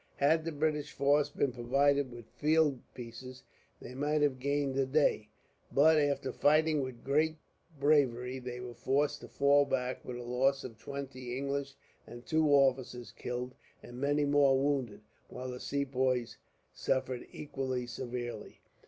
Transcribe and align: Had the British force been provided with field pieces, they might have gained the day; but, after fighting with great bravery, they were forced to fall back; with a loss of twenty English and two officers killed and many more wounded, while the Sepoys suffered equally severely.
Had 0.15 0.45
the 0.45 0.51
British 0.51 0.93
force 0.93 1.29
been 1.29 1.51
provided 1.51 2.11
with 2.11 2.25
field 2.31 2.79
pieces, 2.95 3.43
they 3.79 3.93
might 3.93 4.23
have 4.23 4.39
gained 4.39 4.73
the 4.73 4.87
day; 4.87 5.29
but, 5.71 5.99
after 5.99 6.31
fighting 6.31 6.81
with 6.81 7.03
great 7.03 7.37
bravery, 7.79 8.39
they 8.39 8.59
were 8.59 8.73
forced 8.73 9.21
to 9.21 9.27
fall 9.27 9.63
back; 9.63 10.03
with 10.03 10.17
a 10.17 10.23
loss 10.23 10.63
of 10.63 10.79
twenty 10.79 11.37
English 11.37 11.75
and 12.07 12.25
two 12.25 12.47
officers 12.51 13.11
killed 13.11 13.53
and 13.83 14.01
many 14.01 14.25
more 14.25 14.57
wounded, 14.57 15.01
while 15.27 15.51
the 15.51 15.59
Sepoys 15.59 16.37
suffered 16.73 17.27
equally 17.31 17.85
severely. 17.85 18.59